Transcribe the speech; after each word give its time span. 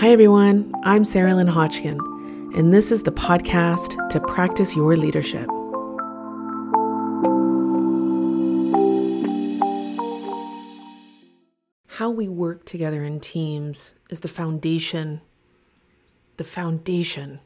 Hi, 0.00 0.10
everyone. 0.10 0.72
I'm 0.84 1.04
Sarah 1.04 1.34
Lynn 1.34 1.48
Hodgkin, 1.48 1.98
and 2.54 2.72
this 2.72 2.92
is 2.92 3.02
the 3.02 3.10
podcast 3.10 4.08
to 4.10 4.20
practice 4.20 4.76
your 4.76 4.94
leadership. 4.94 5.48
How 11.88 12.10
we 12.10 12.28
work 12.28 12.64
together 12.64 13.02
in 13.02 13.18
teams 13.18 13.96
is 14.08 14.20
the 14.20 14.28
foundation, 14.28 15.20
the 16.36 16.44
foundation 16.44 17.40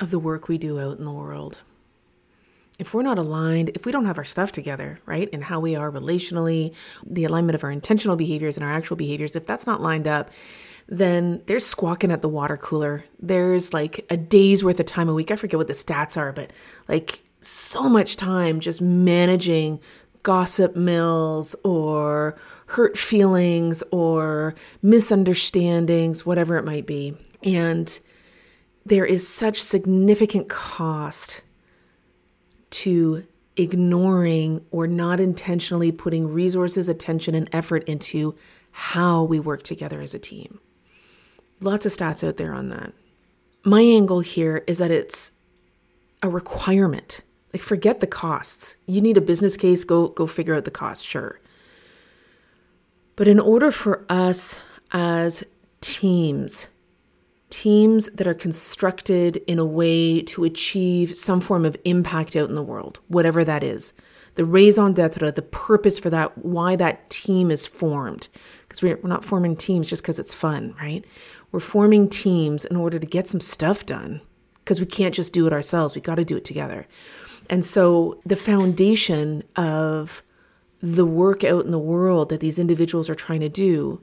of 0.00 0.10
the 0.10 0.18
work 0.18 0.48
we 0.48 0.56
do 0.56 0.80
out 0.80 0.96
in 0.96 1.04
the 1.04 1.12
world. 1.12 1.62
If 2.80 2.94
we're 2.94 3.02
not 3.02 3.18
aligned, 3.18 3.68
if 3.74 3.84
we 3.84 3.92
don't 3.92 4.06
have 4.06 4.16
our 4.16 4.24
stuff 4.24 4.52
together, 4.52 4.98
right, 5.04 5.28
and 5.34 5.44
how 5.44 5.60
we 5.60 5.76
are 5.76 5.92
relationally, 5.92 6.74
the 7.06 7.26
alignment 7.26 7.54
of 7.54 7.62
our 7.62 7.70
intentional 7.70 8.16
behaviors 8.16 8.56
and 8.56 8.64
our 8.64 8.72
actual 8.72 8.96
behaviors, 8.96 9.36
if 9.36 9.46
that's 9.46 9.66
not 9.66 9.82
lined 9.82 10.08
up, 10.08 10.30
then 10.88 11.42
there's 11.44 11.66
squawking 11.66 12.10
at 12.10 12.22
the 12.22 12.28
water 12.28 12.56
cooler. 12.56 13.04
There's 13.20 13.74
like 13.74 14.06
a 14.08 14.16
day's 14.16 14.64
worth 14.64 14.80
of 14.80 14.86
time 14.86 15.10
a 15.10 15.14
week. 15.14 15.30
I 15.30 15.36
forget 15.36 15.58
what 15.58 15.66
the 15.66 15.74
stats 15.74 16.16
are, 16.16 16.32
but 16.32 16.52
like 16.88 17.22
so 17.42 17.86
much 17.86 18.16
time 18.16 18.60
just 18.60 18.80
managing 18.80 19.78
gossip 20.22 20.74
mills 20.74 21.54
or 21.62 22.34
hurt 22.66 22.96
feelings 22.96 23.82
or 23.92 24.54
misunderstandings, 24.80 26.24
whatever 26.24 26.56
it 26.56 26.64
might 26.64 26.86
be. 26.86 27.14
And 27.42 28.00
there 28.86 29.04
is 29.04 29.28
such 29.28 29.62
significant 29.62 30.48
cost 30.48 31.42
to 32.70 33.26
ignoring 33.56 34.64
or 34.70 34.86
not 34.86 35.20
intentionally 35.20 35.92
putting 35.92 36.32
resources, 36.32 36.88
attention, 36.88 37.34
and 37.34 37.48
effort 37.52 37.84
into 37.84 38.34
how 38.72 39.22
we 39.22 39.40
work 39.40 39.62
together 39.62 40.00
as 40.00 40.14
a 40.14 40.18
team. 40.18 40.60
Lots 41.60 41.84
of 41.84 41.92
stats 41.92 42.26
out 42.26 42.36
there 42.36 42.54
on 42.54 42.70
that. 42.70 42.92
My 43.64 43.82
angle 43.82 44.20
here 44.20 44.64
is 44.66 44.78
that 44.78 44.90
it's 44.90 45.32
a 46.22 46.28
requirement. 46.28 47.20
Like 47.52 47.62
forget 47.62 48.00
the 48.00 48.06
costs. 48.06 48.76
You 48.86 49.00
need 49.00 49.16
a 49.16 49.22
business 49.22 49.56
case, 49.56 49.84
go 49.84 50.08
go 50.08 50.26
figure 50.26 50.54
out 50.54 50.64
the 50.64 50.70
costs, 50.70 51.04
sure. 51.04 51.40
But 53.16 53.28
in 53.28 53.40
order 53.40 53.70
for 53.70 54.06
us 54.08 54.60
as 54.92 55.44
teams, 55.80 56.68
teams 57.50 58.06
that 58.14 58.26
are 58.26 58.34
constructed 58.34 59.36
in 59.46 59.58
a 59.58 59.64
way 59.64 60.22
to 60.22 60.44
achieve 60.44 61.16
some 61.16 61.40
form 61.40 61.64
of 61.64 61.76
impact 61.84 62.36
out 62.36 62.48
in 62.48 62.54
the 62.54 62.62
world, 62.62 63.00
whatever 63.08 63.44
that 63.44 63.62
is, 63.62 63.92
the 64.36 64.44
raison 64.44 64.92
d'etre, 64.92 65.30
the 65.32 65.42
purpose 65.42 65.98
for 65.98 66.08
that, 66.10 66.38
why 66.38 66.76
that 66.76 67.10
team 67.10 67.50
is 67.50 67.66
formed. 67.66 68.28
Because 68.62 68.82
we're 68.82 68.98
not 69.02 69.24
forming 69.24 69.56
teams 69.56 69.90
just 69.90 70.02
because 70.02 70.18
it's 70.18 70.32
fun, 70.32 70.74
right? 70.80 71.04
We're 71.52 71.60
forming 71.60 72.08
teams 72.08 72.64
in 72.64 72.76
order 72.76 72.98
to 72.98 73.06
get 73.06 73.26
some 73.26 73.40
stuff 73.40 73.84
done 73.84 74.20
because 74.64 74.78
we 74.78 74.86
can't 74.86 75.14
just 75.14 75.32
do 75.32 75.46
it 75.46 75.52
ourselves. 75.52 75.94
We 75.94 76.00
got 76.00 76.14
to 76.14 76.24
do 76.24 76.36
it 76.36 76.44
together. 76.44 76.86
And 77.48 77.66
so 77.66 78.20
the 78.24 78.36
foundation 78.36 79.42
of 79.56 80.22
the 80.80 81.04
work 81.04 81.42
out 81.42 81.64
in 81.64 81.72
the 81.72 81.78
world 81.78 82.28
that 82.28 82.40
these 82.40 82.60
individuals 82.60 83.10
are 83.10 83.14
trying 83.14 83.40
to 83.40 83.48
do, 83.48 84.00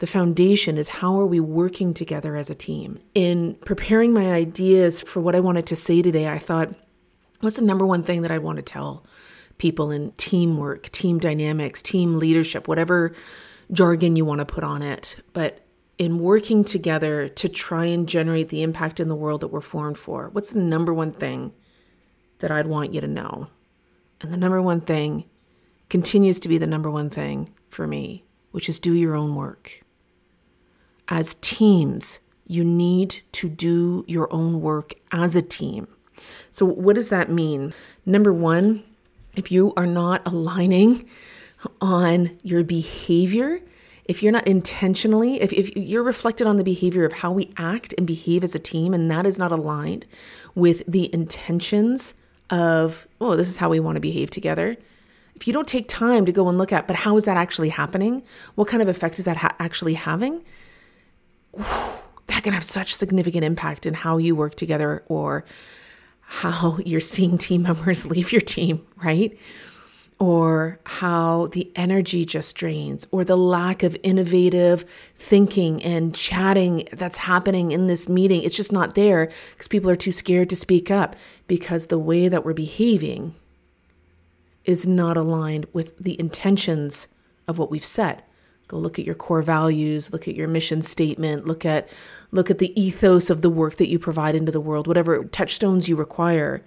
the 0.00 0.06
foundation 0.06 0.78
is 0.78 0.88
how 0.88 1.20
are 1.20 1.26
we 1.26 1.40
working 1.40 1.94
together 1.94 2.34
as 2.34 2.50
a 2.50 2.54
team? 2.54 2.98
In 3.14 3.54
preparing 3.66 4.12
my 4.12 4.32
ideas 4.32 5.00
for 5.00 5.20
what 5.20 5.34
I 5.34 5.40
wanted 5.40 5.66
to 5.66 5.76
say 5.76 6.00
today, 6.02 6.26
I 6.26 6.38
thought, 6.38 6.74
what's 7.40 7.56
the 7.56 7.64
number 7.64 7.86
one 7.86 8.02
thing 8.02 8.22
that 8.22 8.30
I 8.30 8.38
want 8.38 8.56
to 8.56 8.62
tell 8.62 9.04
people 9.58 9.90
in 9.90 10.12
teamwork, 10.12 10.90
team 10.90 11.18
dynamics, 11.18 11.82
team 11.82 12.18
leadership, 12.18 12.66
whatever 12.66 13.12
jargon 13.72 14.16
you 14.16 14.24
want 14.24 14.38
to 14.38 14.46
put 14.46 14.64
on 14.64 14.80
it? 14.80 15.16
But 15.34 15.60
in 15.98 16.18
working 16.18 16.64
together 16.64 17.28
to 17.28 17.46
try 17.46 17.84
and 17.84 18.08
generate 18.08 18.48
the 18.48 18.62
impact 18.62 19.00
in 19.00 19.08
the 19.08 19.14
world 19.14 19.42
that 19.42 19.48
we're 19.48 19.60
formed 19.60 19.98
for? 19.98 20.30
What's 20.30 20.54
the 20.54 20.60
number 20.60 20.94
one 20.94 21.12
thing 21.12 21.52
that 22.38 22.50
I'd 22.50 22.66
want 22.66 22.94
you 22.94 23.02
to 23.02 23.06
know? 23.06 23.48
And 24.22 24.32
the 24.32 24.38
number 24.38 24.62
one 24.62 24.80
thing 24.80 25.24
continues 25.90 26.40
to 26.40 26.48
be 26.48 26.56
the 26.56 26.66
number 26.66 26.90
one 26.90 27.10
thing 27.10 27.52
for 27.68 27.86
me, 27.86 28.24
which 28.50 28.66
is 28.66 28.78
do 28.78 28.94
your 28.94 29.14
own 29.14 29.34
work. 29.34 29.82
As 31.10 31.34
teams, 31.40 32.20
you 32.46 32.64
need 32.64 33.20
to 33.32 33.48
do 33.48 34.04
your 34.08 34.32
own 34.32 34.60
work 34.60 34.94
as 35.12 35.36
a 35.36 35.42
team. 35.42 35.88
So, 36.50 36.64
what 36.64 36.94
does 36.94 37.10
that 37.10 37.30
mean? 37.30 37.74
Number 38.06 38.32
one, 38.32 38.82
if 39.36 39.52
you 39.52 39.72
are 39.76 39.86
not 39.86 40.22
aligning 40.26 41.08
on 41.80 42.38
your 42.42 42.64
behavior 42.64 43.60
if 44.10 44.24
you're 44.24 44.32
not 44.32 44.48
intentionally, 44.48 45.40
if, 45.40 45.52
if 45.52 45.76
you're 45.76 46.02
reflected 46.02 46.44
on 46.48 46.56
the 46.56 46.64
behavior 46.64 47.04
of 47.04 47.12
how 47.12 47.30
we 47.30 47.52
act 47.56 47.94
and 47.96 48.08
behave 48.08 48.42
as 48.42 48.56
a 48.56 48.58
team, 48.58 48.92
and 48.92 49.08
that 49.08 49.24
is 49.24 49.38
not 49.38 49.52
aligned 49.52 50.04
with 50.56 50.82
the 50.88 51.14
intentions 51.14 52.14
of, 52.50 53.06
oh, 53.20 53.36
this 53.36 53.48
is 53.48 53.58
how 53.58 53.68
we 53.68 53.78
want 53.78 53.94
to 53.94 54.00
behave 54.00 54.28
together. 54.28 54.76
If 55.36 55.46
you 55.46 55.52
don't 55.52 55.68
take 55.68 55.86
time 55.86 56.26
to 56.26 56.32
go 56.32 56.48
and 56.48 56.58
look 56.58 56.72
at, 56.72 56.88
but 56.88 56.96
how 56.96 57.16
is 57.18 57.26
that 57.26 57.36
actually 57.36 57.68
happening? 57.68 58.24
What 58.56 58.66
kind 58.66 58.82
of 58.82 58.88
effect 58.88 59.20
is 59.20 59.26
that 59.26 59.36
ha- 59.36 59.54
actually 59.60 59.94
having? 59.94 60.42
That 61.52 62.44
can 62.44 62.52
have 62.52 62.64
such 62.64 62.94
significant 62.94 63.44
impact 63.44 63.86
in 63.86 63.94
how 63.94 64.18
you 64.18 64.36
work 64.36 64.54
together 64.54 65.02
or 65.08 65.44
how 66.20 66.78
you're 66.84 67.00
seeing 67.00 67.38
team 67.38 67.62
members 67.64 68.06
leave 68.06 68.32
your 68.32 68.40
team, 68.40 68.86
right? 69.02 69.38
or 70.20 70.78
how 70.84 71.46
the 71.52 71.72
energy 71.74 72.26
just 72.26 72.54
drains, 72.54 73.06
or 73.10 73.24
the 73.24 73.38
lack 73.38 73.82
of 73.82 73.96
innovative 74.02 74.84
thinking 75.14 75.82
and 75.82 76.14
chatting 76.14 76.86
that's 76.92 77.16
happening 77.16 77.72
in 77.72 77.86
this 77.86 78.06
meeting. 78.06 78.42
It's 78.42 78.56
just 78.56 78.70
not 78.70 78.94
there 78.94 79.30
because 79.52 79.66
people 79.66 79.88
are 79.88 79.96
too 79.96 80.12
scared 80.12 80.50
to 80.50 80.56
speak 80.56 80.90
up 80.90 81.16
because 81.46 81.86
the 81.86 81.98
way 81.98 82.28
that 82.28 82.44
we're 82.44 82.52
behaving 82.52 83.34
is 84.66 84.86
not 84.86 85.16
aligned 85.16 85.66
with 85.72 85.96
the 85.98 86.20
intentions 86.20 87.08
of 87.48 87.56
what 87.56 87.70
we've 87.70 87.84
set. 87.84 88.28
Go 88.70 88.78
look 88.78 88.98
at 88.98 89.04
your 89.04 89.14
core 89.14 89.42
values, 89.42 90.12
look 90.12 90.26
at 90.26 90.34
your 90.34 90.48
mission 90.48 90.80
statement, 90.80 91.46
look 91.46 91.64
at 91.64 91.88
look 92.30 92.50
at 92.50 92.58
the 92.58 92.80
ethos 92.80 93.28
of 93.28 93.42
the 93.42 93.50
work 93.50 93.76
that 93.76 93.88
you 93.88 93.98
provide 93.98 94.34
into 94.34 94.52
the 94.52 94.60
world, 94.60 94.86
whatever 94.86 95.24
touchstones 95.24 95.88
you 95.88 95.96
require. 95.96 96.62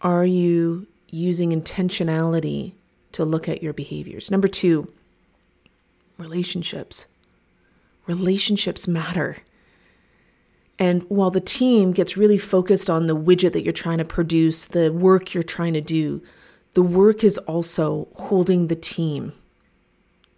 Are 0.00 0.24
you 0.24 0.86
using 1.10 1.50
intentionality 1.50 2.72
to 3.12 3.24
look 3.24 3.48
at 3.48 3.62
your 3.62 3.72
behaviors. 3.72 4.30
Number 4.30 4.48
two, 4.48 4.92
relationships. 6.18 7.06
Relationships 8.06 8.86
matter. 8.86 9.36
And 10.78 11.02
while 11.08 11.30
the 11.30 11.40
team 11.40 11.92
gets 11.92 12.16
really 12.16 12.38
focused 12.38 12.88
on 12.88 13.06
the 13.06 13.16
widget 13.16 13.52
that 13.52 13.64
you're 13.64 13.72
trying 13.72 13.98
to 13.98 14.04
produce, 14.04 14.66
the 14.66 14.92
work 14.92 15.34
you're 15.34 15.42
trying 15.42 15.74
to 15.74 15.80
do, 15.80 16.22
the 16.74 16.82
work 16.82 17.24
is 17.24 17.38
also 17.38 18.08
holding 18.14 18.68
the 18.68 18.76
team 18.76 19.32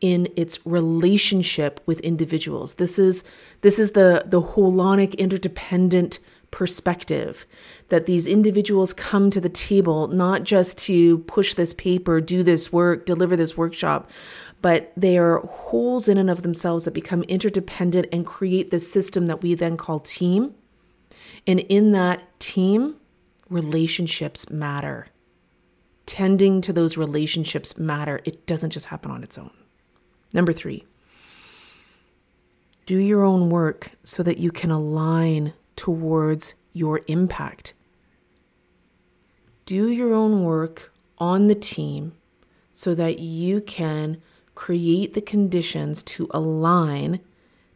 in 0.00 0.28
its 0.36 0.58
relationship 0.64 1.80
with 1.86 2.00
individuals. 2.00 2.74
This 2.76 2.98
is 2.98 3.24
this 3.60 3.78
is 3.78 3.92
the 3.92 4.24
the 4.26 4.40
holonic 4.40 5.16
interdependent 5.18 6.18
perspective 6.50 7.46
that 7.90 8.06
these 8.06 8.26
individuals 8.26 8.92
come 8.92 9.30
to 9.30 9.40
the 9.40 9.48
table 9.48 10.08
not 10.08 10.42
just 10.42 10.78
to 10.78 11.18
push 11.18 11.54
this 11.54 11.72
paper, 11.72 12.20
do 12.20 12.42
this 12.42 12.72
work, 12.72 13.06
deliver 13.06 13.36
this 13.36 13.56
workshop, 13.56 14.10
but 14.62 14.92
they 14.96 15.16
are 15.16 15.40
wholes 15.40 16.08
in 16.08 16.18
and 16.18 16.30
of 16.30 16.42
themselves 16.42 16.84
that 16.84 16.94
become 16.94 17.22
interdependent 17.24 18.06
and 18.12 18.26
create 18.26 18.70
this 18.70 18.90
system 18.90 19.26
that 19.26 19.42
we 19.42 19.54
then 19.54 19.76
call 19.76 20.00
team. 20.00 20.54
And 21.46 21.60
in 21.60 21.92
that 21.92 22.38
team, 22.40 22.96
relationships 23.48 24.50
matter. 24.50 25.06
Tending 26.06 26.60
to 26.62 26.72
those 26.72 26.96
relationships 26.96 27.78
matter. 27.78 28.20
It 28.24 28.46
doesn't 28.46 28.70
just 28.70 28.86
happen 28.86 29.10
on 29.10 29.22
its 29.22 29.38
own. 29.38 29.50
Number 30.32 30.52
three, 30.52 30.84
do 32.86 32.96
your 32.96 33.24
own 33.24 33.50
work 33.50 33.92
so 34.04 34.22
that 34.22 34.38
you 34.38 34.50
can 34.50 34.70
align 34.70 35.52
towards 35.76 36.54
your 36.72 37.00
impact. 37.06 37.74
Do 39.64 39.90
your 39.90 40.12
own 40.12 40.44
work 40.44 40.92
on 41.18 41.46
the 41.46 41.54
team 41.54 42.12
so 42.72 42.94
that 42.94 43.18
you 43.18 43.60
can 43.60 44.20
create 44.54 45.14
the 45.14 45.20
conditions 45.20 46.02
to 46.02 46.28
align 46.32 47.20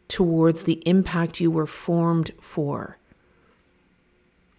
towards 0.07 0.63
the 0.63 0.81
impact 0.85 1.39
you 1.39 1.49
were 1.49 1.67
formed 1.67 2.31
for. 2.39 2.97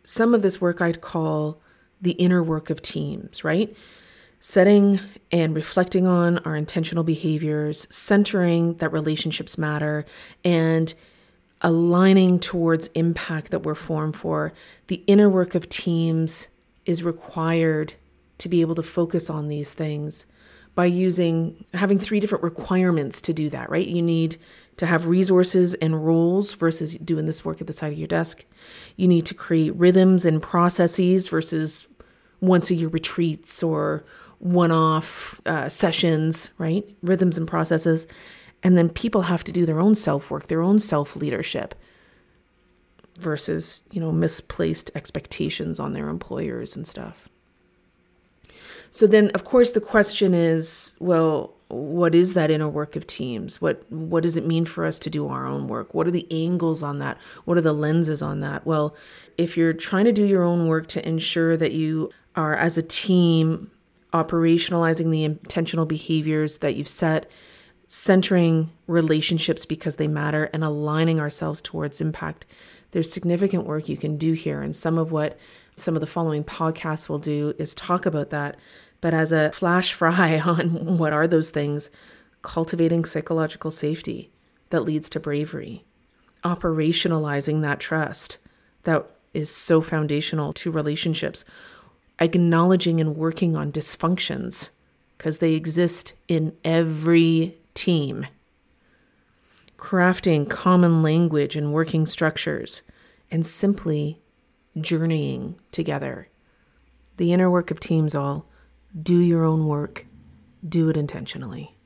Some 0.04 0.34
of 0.34 0.42
this 0.42 0.60
work 0.60 0.80
I'd 0.80 1.00
call 1.00 1.60
the 2.00 2.12
inner 2.12 2.42
work 2.42 2.70
of 2.70 2.82
teams, 2.82 3.44
right? 3.44 3.74
Setting 4.38 5.00
and 5.32 5.56
reflecting 5.56 6.06
on 6.06 6.38
our 6.38 6.54
intentional 6.54 7.02
behaviors, 7.04 7.86
centering 7.90 8.74
that 8.74 8.92
relationships 8.92 9.58
matter, 9.58 10.04
and 10.44 10.94
aligning 11.62 12.38
towards 12.38 12.88
impact 12.88 13.50
that 13.50 13.64
we're 13.64 13.74
formed 13.74 14.14
for. 14.14 14.52
The 14.86 15.02
inner 15.06 15.28
work 15.28 15.54
of 15.54 15.68
teams 15.68 16.48
is 16.84 17.02
required 17.02 17.94
to 18.38 18.48
be 18.48 18.60
able 18.60 18.74
to 18.76 18.82
focus 18.82 19.28
on 19.30 19.48
these 19.48 19.74
things. 19.74 20.26
by 20.76 20.84
using 20.84 21.64
having 21.74 21.98
three 21.98 22.20
different 22.20 22.44
requirements 22.44 23.20
to 23.22 23.32
do 23.32 23.48
that, 23.48 23.68
right? 23.70 23.88
You 23.88 24.02
need 24.02 24.36
to 24.76 24.86
have 24.86 25.06
resources 25.06 25.72
and 25.74 26.06
roles 26.06 26.52
versus 26.52 26.98
doing 26.98 27.24
this 27.24 27.44
work 27.44 27.60
at 27.62 27.66
the 27.66 27.72
side 27.72 27.92
of 27.92 27.98
your 27.98 28.06
desk. 28.06 28.44
You 28.94 29.08
need 29.08 29.24
to 29.26 29.34
create 29.34 29.74
rhythms 29.74 30.26
and 30.26 30.40
processes 30.40 31.28
versus 31.28 31.88
once 32.42 32.70
a 32.70 32.74
year 32.74 32.88
retreats 32.88 33.62
or 33.62 34.04
one 34.38 34.70
off 34.70 35.40
uh, 35.46 35.68
sessions, 35.68 36.50
right? 36.58 36.84
Rhythms 37.02 37.38
and 37.38 37.48
processes. 37.48 38.06
And 38.62 38.76
then 38.76 38.88
people 38.88 39.22
have 39.22 39.44
to 39.44 39.52
do 39.52 39.66
their 39.66 39.80
own 39.80 39.94
self 39.94 40.30
work, 40.30 40.48
their 40.48 40.62
own 40.62 40.78
self 40.78 41.16
leadership 41.16 41.74
versus, 43.18 43.82
you 43.90 44.00
know, 44.00 44.12
misplaced 44.12 44.90
expectations 44.94 45.80
on 45.80 45.92
their 45.92 46.08
employers 46.08 46.76
and 46.76 46.86
stuff. 46.86 47.28
So 48.90 49.06
then, 49.06 49.30
of 49.30 49.44
course, 49.44 49.72
the 49.72 49.80
question 49.80 50.34
is 50.34 50.92
well, 50.98 51.52
what 51.68 52.14
is 52.14 52.34
that 52.34 52.50
inner 52.50 52.68
work 52.68 52.96
of 52.96 53.06
teams? 53.06 53.60
What 53.60 53.84
what 53.90 54.22
does 54.22 54.36
it 54.36 54.46
mean 54.46 54.64
for 54.64 54.84
us 54.84 54.98
to 55.00 55.10
do 55.10 55.28
our 55.28 55.46
own 55.46 55.66
work? 55.66 55.94
What 55.94 56.06
are 56.06 56.12
the 56.12 56.26
angles 56.30 56.82
on 56.82 56.98
that? 57.00 57.20
What 57.44 57.58
are 57.58 57.62
the 57.62 57.72
lenses 57.72 58.22
on 58.22 58.38
that? 58.40 58.64
Well, 58.64 58.94
if 59.36 59.56
you're 59.56 59.72
trying 59.72 60.04
to 60.04 60.12
do 60.12 60.24
your 60.24 60.44
own 60.44 60.66
work 60.66 60.86
to 60.88 61.06
ensure 61.06 61.56
that 61.56 61.72
you 61.72 62.10
are 62.36 62.54
as 62.54 62.78
a 62.78 62.82
team 62.82 63.70
operationalizing 64.22 65.10
the 65.10 65.24
intentional 65.24 65.86
behaviors 65.86 66.58
that 66.58 66.74
you've 66.74 66.88
set, 66.88 67.30
centering 67.86 68.70
relationships 68.86 69.64
because 69.64 69.96
they 69.96 70.08
matter 70.08 70.50
and 70.52 70.64
aligning 70.64 71.20
ourselves 71.20 71.60
towards 71.62 72.00
impact. 72.00 72.46
There's 72.90 73.12
significant 73.12 73.64
work 73.64 73.88
you 73.88 73.96
can 73.96 74.16
do 74.16 74.32
here 74.32 74.62
and 74.62 74.74
some 74.74 74.98
of 74.98 75.12
what 75.12 75.38
some 75.76 75.94
of 75.94 76.00
the 76.00 76.06
following 76.06 76.42
podcasts 76.42 77.08
will 77.08 77.18
do 77.18 77.54
is 77.58 77.74
talk 77.74 78.06
about 78.06 78.30
that 78.30 78.56
but 79.00 79.14
as 79.14 79.32
a 79.32 79.52
flash 79.52 79.92
fry 79.92 80.38
on 80.38 80.98
what 80.98 81.12
are 81.12 81.26
those 81.26 81.50
things, 81.50 81.90
cultivating 82.42 83.04
psychological 83.04 83.70
safety 83.70 84.30
that 84.70 84.80
leads 84.80 85.08
to 85.10 85.20
bravery, 85.20 85.84
operationalizing 86.44 87.62
that 87.62 87.80
trust 87.80 88.38
that 88.82 89.06
is 89.34 89.50
so 89.50 89.80
foundational 89.80 90.52
to 90.52 90.70
relationships, 90.70 91.44
acknowledging 92.18 93.00
and 93.00 93.16
working 93.16 93.56
on 93.56 93.72
dysfunctions 93.72 94.70
because 95.16 95.38
they 95.38 95.54
exist 95.54 96.12
in 96.28 96.54
every 96.64 97.56
team, 97.74 98.26
crafting 99.78 100.48
common 100.48 101.02
language 101.02 101.56
and 101.56 101.72
working 101.72 102.06
structures, 102.06 102.82
and 103.30 103.44
simply 103.46 104.20
journeying 104.80 105.56
together. 105.72 106.28
The 107.16 107.32
inner 107.32 107.50
work 107.50 107.70
of 107.70 107.80
teams 107.80 108.14
all 108.14 108.46
do 109.00 109.18
your 109.18 109.44
own 109.44 109.66
work, 109.66 110.06
do 110.66 110.88
it 110.88 110.96
intentionally. 110.96 111.76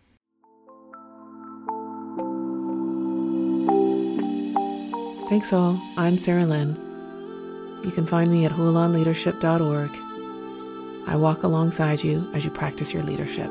Thanks 5.29 5.53
all. 5.53 5.81
I'm 5.97 6.19
Sarah 6.19 6.45
Lynn. 6.45 6.75
You 7.85 7.93
can 7.93 8.05
find 8.05 8.33
me 8.33 8.45
at 8.45 8.53
holonleadership.org. 8.53 10.10
I 11.07 11.17
walk 11.17 11.43
alongside 11.43 12.05
you 12.05 12.29
as 12.35 12.45
you 12.45 12.51
practice 12.51 12.93
your 12.93 13.03
leadership. 13.03 13.51